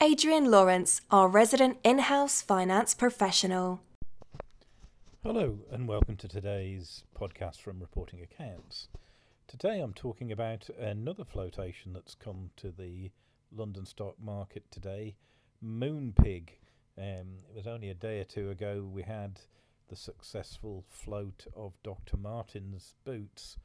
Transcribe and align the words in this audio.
Adrian 0.00 0.50
Lawrence, 0.50 1.00
our 1.10 1.28
resident 1.28 1.78
in 1.84 2.00
house 2.00 2.42
finance 2.42 2.94
professional. 2.94 3.80
Hello, 5.22 5.58
and 5.70 5.86
welcome 5.86 6.16
to 6.16 6.26
today's 6.26 7.04
podcast 7.16 7.60
from 7.60 7.78
Reporting 7.78 8.20
Accounts. 8.20 8.88
Today 9.46 9.80
I'm 9.80 9.92
talking 9.92 10.32
about 10.32 10.68
another 10.80 11.24
flotation 11.24 11.92
that's 11.92 12.14
come 12.14 12.50
to 12.56 12.72
the 12.72 13.12
London 13.54 13.84
stock 13.84 14.14
market 14.20 14.64
today 14.70 15.14
Moonpig. 15.64 16.48
Um, 16.98 17.38
it 17.48 17.54
was 17.54 17.66
only 17.66 17.90
a 17.90 17.94
day 17.94 18.20
or 18.20 18.24
two 18.24 18.50
ago 18.50 18.88
we 18.90 19.02
had 19.02 19.40
the 19.88 19.96
successful 19.96 20.84
float 20.88 21.46
of 21.54 21.74
Dr. 21.84 22.16
Martens 22.16 22.94
boots, 23.04 23.58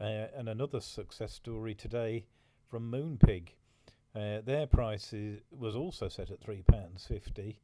uh, 0.00 0.26
and 0.36 0.48
another 0.48 0.80
success 0.80 1.32
story 1.32 1.74
today 1.74 2.26
from 2.68 2.90
Moonpig. 2.90 3.48
Uh, 4.14 4.40
their 4.44 4.66
price 4.66 5.12
is, 5.12 5.40
was 5.50 5.76
also 5.76 6.08
set 6.08 6.30
at 6.30 6.40
three 6.40 6.62
pounds 6.62 7.06
fifty, 7.06 7.60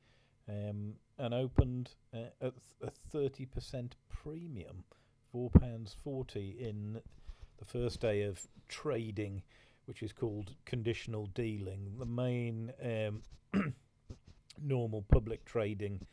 um, 0.49 0.95
and 1.19 1.35
opened 1.35 1.91
uh, 2.15 2.31
at 2.41 2.55
a 2.83 2.91
thirty 3.11 3.47
percent 3.47 3.97
premium, 4.09 4.85
four 5.33 5.51
pounds 5.51 5.97
forty 6.05 6.57
in 6.61 7.01
the 7.59 7.65
first 7.65 8.01
day 8.01 8.23
of 8.23 8.47
trading, 8.69 9.43
which 9.87 10.03
is 10.03 10.13
called 10.13 10.55
conditional 10.65 11.27
dealing. 11.27 11.95
The 11.99 12.07
main 12.07 12.73
um, 12.83 13.23
normal 14.63 15.03
public 15.03 15.45
trading 15.45 16.07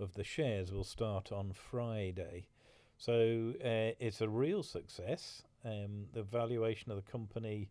of 0.00 0.14
the 0.14 0.24
shares 0.24 0.72
will 0.72 0.84
start 0.84 1.30
on 1.30 1.52
Friday. 1.52 2.48
So 2.96 3.54
uh, 3.64 3.94
it's 4.00 4.20
a 4.20 4.28
real 4.28 4.62
success. 4.62 5.42
Um, 5.64 6.06
the 6.12 6.22
valuation 6.22 6.90
of 6.90 6.96
the 6.96 7.10
company 7.10 7.70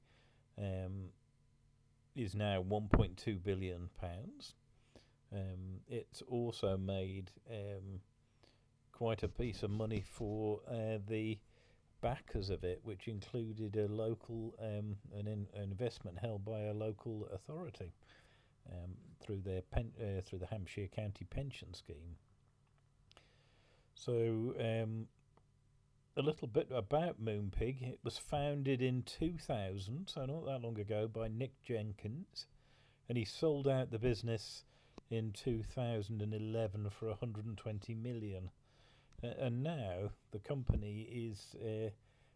um, 0.58 1.10
is 2.18 2.36
now 2.36 2.64
1.2 2.64 3.44
billion 3.44 3.90
pounds. 4.00 4.56
Um, 5.32 5.82
it's 5.88 6.22
also 6.24 6.78
made 6.78 7.32
um, 7.50 8.02
quite 8.92 9.24
a 9.24 9.28
piece 9.28 9.64
of 9.64 9.70
money 9.70 10.04
for 10.06 10.62
uh, 10.68 10.98
the 11.08 11.38
backers 12.02 12.50
of 12.50 12.64
it, 12.64 12.80
which 12.84 13.08
included 13.08 13.76
a 13.76 13.88
local 13.88 14.56
um, 14.60 14.96
an, 15.14 15.28
in, 15.28 15.48
an, 15.54 15.64
investment 15.64 16.18
held 16.18 16.46
by 16.46 16.62
a 16.62 16.74
local 16.74 17.28
authority 17.34 17.92
um, 18.72 18.92
through 19.20 19.42
their 19.42 19.62
pen, 19.62 19.92
uh, 20.00 20.22
through 20.22 20.40
the 20.40 20.48
Hampshire 20.48 20.88
County 20.88 21.26
Pension 21.26 21.74
Scheme. 21.74 22.16
So 23.96 24.54
um, 24.60 25.08
a 26.18 26.22
little 26.22 26.48
bit 26.48 26.68
about 26.72 27.24
Moonpig. 27.24 27.84
It 27.84 28.00
was 28.04 28.18
founded 28.18 28.82
in 28.82 29.04
2000, 29.04 30.10
so 30.10 30.26
not 30.26 30.46
that 30.46 30.64
long 30.64 30.80
ago, 30.80 31.08
by 31.08 31.28
Nick 31.28 31.62
Jenkins, 31.62 32.48
and 33.08 33.20
he 33.20 33.24
sold 33.24 33.68
out 33.68 33.92
the 33.92 34.00
business 34.00 34.64
in 35.12 35.32
2011 35.32 36.90
for 36.90 37.10
120 37.10 37.94
million. 37.94 38.50
Uh, 39.24 39.28
and 39.40 39.62
now 39.62 40.10
the 40.32 40.40
company 40.40 41.02
is 41.02 41.56
uh, 41.64 41.90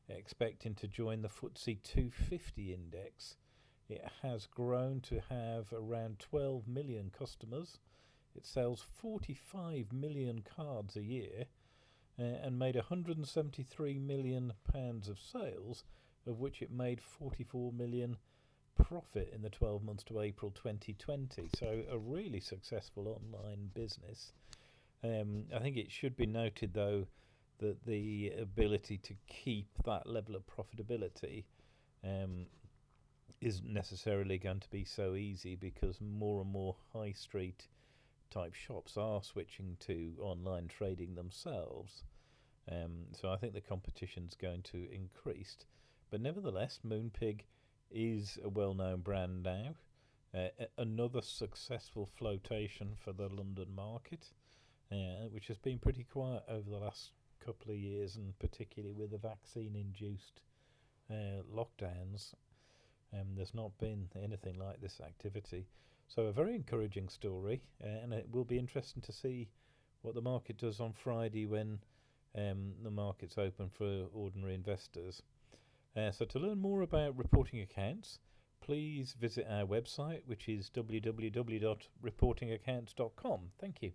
expecting 0.09 0.75
to 0.75 0.87
join 0.87 1.23
the 1.23 1.29
FTSE 1.29 1.81
250 1.81 2.73
index. 2.73 3.35
It 3.89 4.05
has 4.21 4.45
grown 4.45 5.01
to 5.01 5.21
have 5.27 5.73
around 5.73 6.19
12 6.19 6.67
million 6.67 7.11
customers. 7.17 7.79
It 8.35 8.45
sells 8.45 8.85
45 9.01 9.91
million 9.91 10.43
cards 10.55 10.95
a 10.95 11.03
year 11.03 11.45
uh, 12.21 12.45
and 12.45 12.59
made 12.59 12.75
173 12.75 13.97
million 13.97 14.53
pounds 14.71 15.09
of 15.09 15.17
sales, 15.19 15.83
of 16.27 16.39
which 16.39 16.61
it 16.61 16.71
made 16.71 17.01
44 17.01 17.73
million 17.73 18.15
profit 18.77 19.31
in 19.33 19.41
the 19.41 19.49
12 19.49 19.83
months 19.83 20.03
to 20.03 20.19
April 20.19 20.51
2020. 20.51 21.49
So 21.57 21.83
a 21.91 21.97
really 21.97 22.39
successful 22.39 23.07
online 23.07 23.71
business. 23.73 24.33
Um, 25.03 25.45
I 25.55 25.59
think 25.59 25.77
it 25.77 25.91
should 25.91 26.15
be 26.15 26.27
noted 26.27 26.73
though 26.73 27.07
that 27.57 27.85
the 27.85 28.33
ability 28.39 28.97
to 28.99 29.13
keep 29.27 29.67
that 29.85 30.07
level 30.07 30.35
of 30.35 30.43
profitability 30.45 31.45
um, 32.03 32.45
isn't 33.39 33.71
necessarily 33.71 34.37
going 34.37 34.59
to 34.59 34.69
be 34.69 34.85
so 34.85 35.15
easy 35.15 35.55
because 35.55 35.99
more 35.99 36.41
and 36.41 36.51
more 36.51 36.75
high 36.93 37.13
street 37.13 37.67
type 38.29 38.53
shops 38.53 38.95
are 38.97 39.23
switching 39.23 39.77
to 39.79 40.13
online 40.19 40.67
trading 40.67 41.15
themselves. 41.15 42.03
Um, 42.71 43.07
so 43.11 43.29
I 43.29 43.37
think 43.37 43.53
the 43.53 43.61
competition's 43.61 44.35
going 44.35 44.61
to 44.71 44.87
increase. 44.91 45.57
But 46.09 46.21
nevertheless, 46.21 46.79
Moonpig 46.85 47.41
is 47.91 48.37
a 48.43 48.49
well 48.49 48.73
known 48.73 49.01
brand 49.01 49.43
now. 49.43 49.75
Uh, 50.33 50.47
another 50.77 51.21
successful 51.21 52.05
flotation 52.05 52.93
for 53.03 53.11
the 53.11 53.27
London 53.27 53.67
market, 53.75 54.27
uh, 54.91 55.27
which 55.31 55.47
has 55.47 55.57
been 55.57 55.77
pretty 55.77 56.05
quiet 56.05 56.43
over 56.47 56.69
the 56.69 56.77
last 56.77 57.11
couple 57.45 57.71
of 57.71 57.77
years, 57.77 58.15
and 58.15 58.37
particularly 58.39 58.93
with 58.93 59.11
the 59.11 59.17
vaccine 59.17 59.75
induced 59.75 60.41
uh, 61.09 61.43
lockdowns. 61.53 62.33
Um, 63.13 63.27
there's 63.35 63.53
not 63.53 63.77
been 63.77 64.07
anything 64.23 64.57
like 64.57 64.79
this 64.79 65.01
activity. 65.01 65.67
So, 66.07 66.23
a 66.23 66.31
very 66.31 66.55
encouraging 66.55 67.09
story, 67.09 67.61
uh, 67.83 67.87
and 68.03 68.13
it 68.13 68.27
will 68.31 68.45
be 68.45 68.57
interesting 68.57 69.01
to 69.01 69.11
see 69.11 69.49
what 70.01 70.15
the 70.15 70.21
market 70.21 70.57
does 70.57 70.79
on 70.79 70.93
Friday 70.93 71.45
when 71.45 71.79
um, 72.35 72.73
the 72.83 72.91
market's 72.91 73.37
open 73.37 73.69
for 73.69 74.07
ordinary 74.13 74.55
investors. 74.55 75.21
Uh, 75.95 76.11
so, 76.11 76.25
to 76.25 76.39
learn 76.39 76.59
more 76.59 76.81
about 76.81 77.17
reporting 77.17 77.61
accounts, 77.61 78.19
please 78.61 79.15
visit 79.19 79.45
our 79.49 79.65
website, 79.65 80.21
which 80.25 80.47
is 80.47 80.69
www.reportingaccounts.com. 80.73 83.39
Thank 83.59 83.81
you. 83.81 83.91